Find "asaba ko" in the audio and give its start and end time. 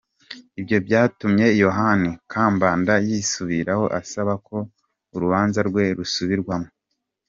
3.99-4.57